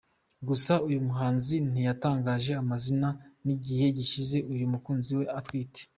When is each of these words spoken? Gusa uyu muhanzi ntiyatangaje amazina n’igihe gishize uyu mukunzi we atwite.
Gusa 0.47 0.73
uyu 0.87 0.99
muhanzi 1.07 1.55
ntiyatangaje 1.69 2.51
amazina 2.61 3.09
n’igihe 3.45 3.85
gishize 3.97 4.37
uyu 4.53 4.65
mukunzi 4.71 5.11
we 5.19 5.25
atwite. 5.39 5.81